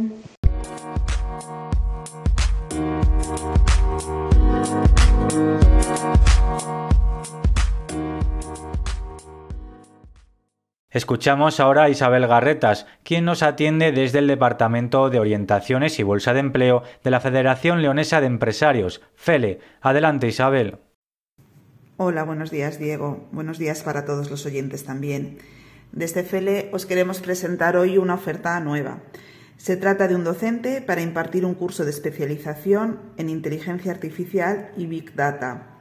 Escuchamos 10.97 11.59
ahora 11.59 11.83
a 11.83 11.89
Isabel 11.89 12.25
Garretas, 12.25 12.87
quien 13.03 13.23
nos 13.23 13.43
atiende 13.43 13.91
desde 13.91 14.17
el 14.17 14.25
Departamento 14.25 15.11
de 15.11 15.19
Orientaciones 15.19 15.99
y 15.99 16.03
Bolsa 16.03 16.33
de 16.33 16.39
Empleo 16.39 16.81
de 17.03 17.11
la 17.11 17.19
Federación 17.19 17.83
Leonesa 17.83 18.19
de 18.19 18.25
Empresarios, 18.25 19.03
FELE. 19.13 19.59
Adelante, 19.79 20.27
Isabel. 20.27 20.79
Hola, 21.97 22.23
buenos 22.23 22.49
días, 22.49 22.79
Diego. 22.79 23.27
Buenos 23.31 23.59
días 23.59 23.83
para 23.83 24.05
todos 24.05 24.31
los 24.31 24.47
oyentes 24.47 24.85
también. 24.85 25.37
Desde 25.91 26.23
FELE 26.23 26.71
os 26.73 26.87
queremos 26.87 27.19
presentar 27.19 27.77
hoy 27.77 27.99
una 27.99 28.15
oferta 28.15 28.59
nueva. 28.59 29.03
Se 29.55 29.77
trata 29.77 30.07
de 30.07 30.15
un 30.15 30.23
docente 30.23 30.81
para 30.81 31.03
impartir 31.03 31.45
un 31.45 31.53
curso 31.53 31.85
de 31.85 31.91
especialización 31.91 33.01
en 33.17 33.29
inteligencia 33.29 33.91
artificial 33.91 34.71
y 34.75 34.87
Big 34.87 35.13
Data. 35.13 35.76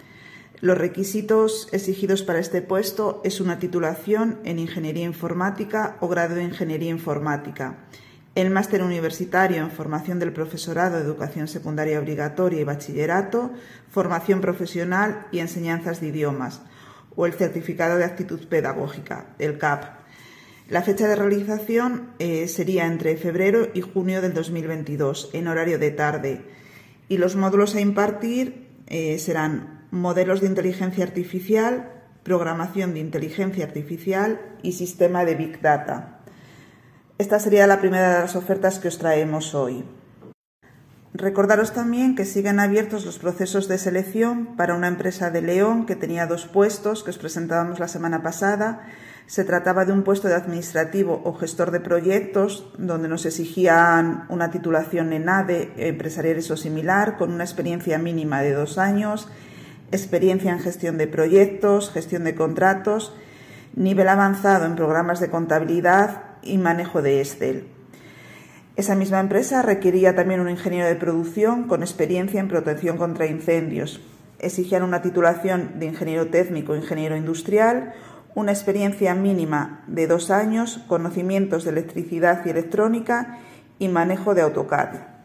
Los 0.61 0.79
requisitos 0.79 1.69
exigidos 1.73 2.23
para 2.23 2.39
este 2.39 2.63
puesto 2.63 3.21
es 3.25 3.43
una 3.43 3.59
titulación 3.59 4.39
en 4.45 4.59
Ingeniería 4.59 5.05
Informática 5.05 5.99
o 6.01 6.09
grado 6.09 6.35
de 6.35 6.45
Ingeniería 6.45 6.89
Informática, 6.89 7.77
el 8.35 8.49
máster 8.49 8.83
universitario 8.83 9.59
en 9.59 9.71
formación 9.71 10.19
del 10.19 10.33
profesorado 10.33 10.97
de 10.97 11.03
educación 11.03 11.47
secundaria 11.47 12.01
obligatoria 12.01 12.61
y 12.61 12.65
bachillerato, 12.65 13.51
formación 13.91 14.41
profesional 14.41 15.27
y 15.31 15.41
enseñanzas 15.41 16.01
de 16.01 16.09
idiomas, 16.09 16.63
o 17.15 17.27
el 17.27 17.35
certificado 17.35 17.99
de 17.99 18.05
actitud 18.05 18.49
pedagógica, 18.49 19.35
el 19.39 19.59
CAP. 19.59 19.85
La 20.71 20.83
fecha 20.83 21.07
de 21.07 21.17
realización 21.17 22.13
eh, 22.19 22.49
sería 22.49 22.87
entre 22.87 23.17
febrero 23.19 23.69
y 23.75 23.83
junio 23.83 24.23
del 24.23 24.33
2022, 24.33 25.31
en 25.35 25.49
horario 25.49 25.79
de 25.79 25.91
tarde, 25.91 26.41
y 27.11 27.19
los 27.19 27.37
módulos 27.37 27.75
a 27.75 27.81
impartir 27.81 28.69
eh, 28.87 29.19
serán 29.19 29.76
modelos 29.91 30.41
de 30.41 30.47
inteligencia 30.47 31.05
artificial, 31.05 31.93
programación 32.23 32.95
de 32.95 33.01
inteligencia 33.01 33.65
artificial 33.65 34.41
y 34.63 34.73
sistema 34.73 35.25
de 35.25 35.35
Big 35.37 35.61
Data. 35.61 36.21
Esta 37.19 37.39
sería 37.39 37.67
la 37.67 37.81
primera 37.81 38.15
de 38.15 38.21
las 38.21 38.37
ofertas 38.37 38.79
que 38.79 38.89
os 38.89 38.99
traemos 38.99 39.55
hoy. 39.55 39.85
Recordaros 41.15 41.73
también 41.73 42.15
que 42.15 42.27
siguen 42.27 42.61
abiertos 42.61 43.07
los 43.07 43.19
procesos 43.19 43.69
de 43.69 43.79
selección 43.79 44.57
para 44.57 44.75
una 44.75 44.89
empresa 44.89 45.31
de 45.31 45.41
León 45.41 45.87
que 45.87 45.97
tenía 45.97 46.27
dos 46.27 46.45
puestos 46.45 47.03
que 47.03 47.11
os 47.11 47.17
presentábamos 47.17 47.79
la 47.79 47.89
semana 47.89 48.23
pasada. 48.23 48.83
Se 49.27 49.45
trataba 49.45 49.87
de 49.87 49.93
un 49.93 50.03
puesto 50.03 50.29
de 50.29 50.35
administrativo 50.35 51.23
o 51.25 51.33
gestor 51.33 51.71
de 51.71 51.81
proyectos 51.81 52.71
donde 52.77 53.09
nos 53.09 53.25
exigían 53.25 54.27
una 54.29 54.51
titulación 54.51 55.15
en 55.15 55.31
ADE, 55.31 55.73
empresariales 55.77 56.51
o 56.51 56.57
similar, 56.59 57.17
con 57.17 57.33
una 57.33 57.45
experiencia 57.45 57.99
mínima 57.99 58.43
de 58.43 58.53
dos 58.53 58.77
años 58.77 59.29
experiencia 59.93 60.53
en 60.53 60.61
gestión 60.61 60.99
de 60.99 61.07
proyectos, 61.07 61.91
gestión 61.91 62.25
de 62.25 62.35
contratos, 62.35 63.15
nivel 63.75 64.09
avanzado 64.09 64.65
en 64.67 64.77
programas 64.77 65.21
de 65.21 65.31
contabilidad 65.31 66.23
y 66.43 66.59
manejo 66.59 67.03
de 67.03 67.21
Excel. 67.21 67.69
Esa 68.77 68.95
misma 68.95 69.21
empresa 69.21 69.63
requería 69.63 70.15
también 70.15 70.41
un 70.41 70.51
ingeniero 70.51 70.87
de 70.87 70.97
producción 70.97 71.67
con 71.67 71.83
experiencia 71.83 72.41
en 72.41 72.49
protección 72.49 72.99
contra 72.99 73.27
incendios. 73.27 74.01
Exigían 74.39 74.83
una 74.83 75.01
titulación 75.01 75.79
de 75.79 75.87
ingeniero 75.87 76.27
técnico 76.27 76.77
ingeniero 76.77 77.17
industrial, 77.17 77.95
una 78.35 78.53
experiencia 78.53 79.15
mínima 79.15 79.83
de 79.87 80.07
dos 80.07 80.31
años, 80.31 80.85
conocimientos 80.89 81.65
de 81.65 81.71
electricidad 81.71 82.45
y 82.45 82.51
electrónica 82.51 83.39
y 83.79 83.89
manejo 83.89 84.35
de 84.35 84.43
AutoCAD. 84.43 85.16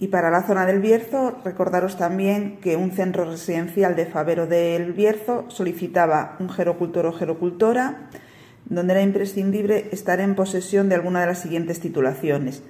Y 0.00 0.08
para 0.08 0.30
la 0.30 0.44
zona 0.44 0.64
del 0.64 0.80
Bierzo, 0.80 1.38
recordaros 1.44 1.96
también 1.96 2.58
que 2.60 2.76
un 2.76 2.92
centro 2.92 3.24
residencial 3.24 3.96
de 3.96 4.06
Favero 4.06 4.46
del 4.46 4.92
Bierzo 4.92 5.46
solicitaba 5.48 6.36
un 6.38 6.48
gerocultor 6.48 7.06
o 7.06 7.12
gerocultora, 7.12 8.08
donde 8.66 8.92
era 8.92 9.02
imprescindible 9.02 9.88
estar 9.90 10.20
en 10.20 10.36
posesión 10.36 10.88
de 10.88 10.94
alguna 10.94 11.20
de 11.20 11.26
las 11.26 11.40
siguientes 11.40 11.80
titulaciones, 11.80 12.62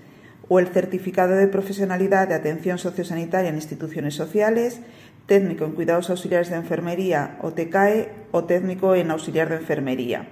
o 0.49 0.59
el 0.59 0.69
certificado 0.69 1.37
de 1.37 1.49
profesionalidad 1.49 2.29
de 2.29 2.35
atención 2.35 2.79
sociosanitaria 2.79 3.51
en 3.51 3.57
instituciones 3.57 4.15
sociales, 4.15 4.81
técnico 5.27 5.67
en 5.67 5.73
cuidados 5.73 6.09
auxiliares 6.09 6.49
de 6.49 6.57
enfermería 6.57 7.37
o 7.43 7.53
TCAE 7.53 8.09
o 8.33 8.45
técnico 8.45 8.95
en 8.95 9.11
auxiliar 9.11 9.51
de 9.51 9.57
enfermería. 9.57 10.27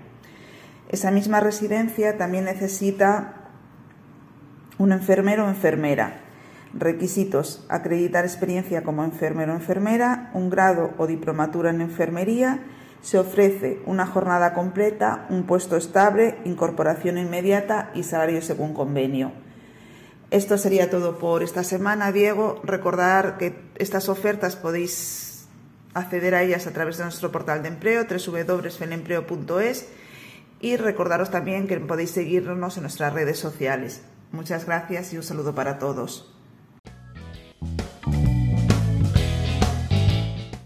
Esa 0.89 1.11
misma 1.11 1.41
residencia 1.41 2.17
también 2.17 2.45
necesita 2.45 3.53
un 4.79 4.93
enfermero 4.93 5.45
o 5.45 5.49
enfermera, 5.49 6.26
Requisitos: 6.79 7.65
acreditar 7.69 8.25
experiencia 8.25 8.83
como 8.83 9.03
enfermero 9.03 9.53
o 9.53 9.57
enfermera, 9.57 10.31
un 10.35 10.51
grado 10.51 10.93
o 10.99 11.07
diplomatura 11.07 11.71
en 11.71 11.81
enfermería. 11.81 12.61
Se 13.01 13.19
ofrece 13.19 13.81
una 13.87 14.07
jornada 14.07 14.53
completa, 14.53 15.27
un 15.31 15.45
puesto 15.45 15.77
estable, 15.77 16.39
incorporación 16.45 17.19
inmediata 17.19 17.91
y 17.95 18.03
salario 18.03 18.43
según 18.43 18.75
convenio. 18.75 19.33
Esto 20.31 20.59
sería 20.59 20.91
todo 20.91 21.19
por 21.19 21.43
esta 21.43 21.63
semana, 21.63 22.13
Diego. 22.13 22.61
Recordar 22.65 23.39
que 23.39 23.55
estas 23.77 24.09
ofertas 24.09 24.57
podéis 24.57 25.47
acceder 25.95 26.35
a 26.35 26.43
ellas 26.43 26.67
a 26.67 26.73
través 26.73 26.99
de 26.99 27.05
nuestro 27.05 27.33
portal 27.33 27.63
de 27.63 27.69
empleo, 27.69 28.05
www.felempleo.es 28.05 29.89
y 30.61 30.77
recordaros 30.77 31.31
también 31.31 31.67
que 31.69 31.79
podéis 31.79 32.11
seguirnos 32.11 32.77
en 32.77 32.83
nuestras 32.83 33.15
redes 33.15 33.39
sociales. 33.39 34.03
Muchas 34.33 34.67
gracias 34.67 35.13
y 35.13 35.17
un 35.17 35.23
saludo 35.23 35.55
para 35.55 35.79
todos. 35.79 36.36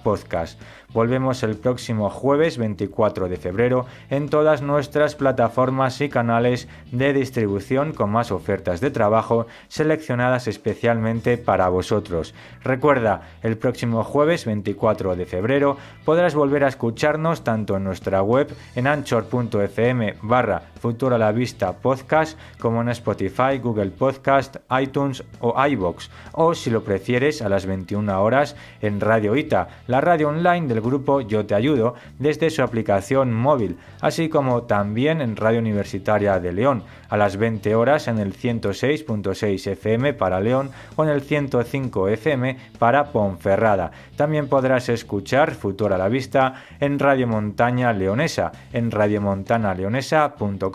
podcast. 0.04 0.60
Volvemos 0.94 1.44
el 1.44 1.58
próximo 1.58 2.10
jueves 2.10 2.58
24 2.58 3.28
de 3.28 3.38
febrero 3.38 3.86
en 4.10 4.30
todas 4.30 4.62
nuestras 4.62 5.16
plataformas 5.16 6.00
y 6.00 6.08
canales 6.08 6.70
de 6.92 7.12
distribución 7.12 7.92
con 7.92 8.12
más 8.12 8.32
ofertas 8.32 8.80
de 8.80 8.92
trabajo 8.92 9.48
seleccionadas 9.68 10.48
especialmente 10.48 11.38
para 11.38 11.68
vosotros. 11.68 12.34
Recuerda, 12.64 13.24
el 13.44 13.58
próximo 13.58 14.04
jueves 14.04 14.46
24 14.46 15.16
de 15.16 15.26
febrero 15.26 15.78
podrás 16.06 16.34
volver 16.34 16.64
a 16.64 16.70
escucharnos 16.70 17.44
tanto 17.44 17.76
en 17.76 17.84
nuestra 17.84 18.22
web 18.22 18.56
en 18.76 18.88
anchor.fm 18.88 20.16
barra 20.22 20.62
futuro 20.86 21.18
la 21.18 21.32
vista 21.32 21.74
podcast 21.74 22.38
como 22.60 22.80
en 22.80 22.90
Spotify, 22.90 23.58
Google 23.60 23.90
Podcast, 23.90 24.58
iTunes 24.80 25.24
o 25.40 25.56
iBox 25.66 26.12
o 26.34 26.54
si 26.54 26.70
lo 26.70 26.84
prefieres 26.84 27.42
a 27.42 27.50
las 27.50 27.66
21 27.66 28.22
horas 28.22 28.56
en 28.82 29.02
Radio 29.02 29.36
Ita, 29.36 29.68
la 29.88 30.00
radio 30.00 30.30
online 30.30 30.68
del 30.68 30.82
grupo 30.82 31.22
Yo 31.22 31.44
Te 31.48 31.56
Ayudo 31.56 31.96
desde 32.20 32.52
su 32.52 32.62
aplicación 32.62 33.34
móvil, 33.34 33.78
así 34.00 34.30
como 34.30 34.62
también 34.64 35.22
en 35.22 35.38
Radio 35.38 35.58
Universitaria 35.58 36.40
de 36.40 36.54
León, 36.54 36.84
a 37.10 37.18
las 37.18 37.38
20 37.38 37.74
horas 37.74 38.08
en 38.08 38.20
el 38.20 38.38
106.6 38.38 39.72
FM 39.72 40.14
para 40.14 40.40
León 40.40 40.70
o 40.98 41.04
en 41.04 41.10
el 41.10 41.22
105 41.22 42.10
FM 42.10 42.58
para 42.78 43.12
Ponferrada. 43.12 43.90
También 44.16 44.48
podrás 44.48 44.90
escuchar 44.90 45.56
Futuro 45.56 45.96
a 45.96 45.98
la 45.98 46.10
Vista 46.10 46.64
en 46.80 47.00
Radio 47.00 47.26
Montaña 47.28 47.92
Leonesa, 47.92 48.52
en 48.72 48.92
radiomontanaleonesa.com. 48.92 50.75